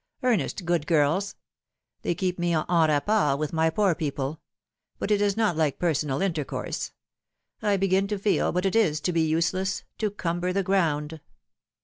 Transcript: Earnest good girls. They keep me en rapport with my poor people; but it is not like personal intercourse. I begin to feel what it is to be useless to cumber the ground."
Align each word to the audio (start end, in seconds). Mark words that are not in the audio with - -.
Earnest 0.23 0.65
good 0.65 0.87
girls. 0.87 1.35
They 2.01 2.15
keep 2.15 2.39
me 2.39 2.55
en 2.55 2.65
rapport 2.67 3.37
with 3.37 3.53
my 3.53 3.69
poor 3.69 3.93
people; 3.93 4.41
but 4.97 5.11
it 5.11 5.21
is 5.21 5.37
not 5.37 5.55
like 5.55 5.77
personal 5.77 6.23
intercourse. 6.23 6.91
I 7.61 7.77
begin 7.77 8.07
to 8.07 8.17
feel 8.17 8.51
what 8.51 8.65
it 8.65 8.75
is 8.75 8.99
to 9.01 9.13
be 9.13 9.21
useless 9.21 9.83
to 9.99 10.09
cumber 10.09 10.53
the 10.53 10.63
ground." 10.63 11.21